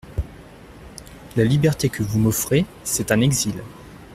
[1.37, 3.53] La liberté que vous m'offrez, c'est un exil.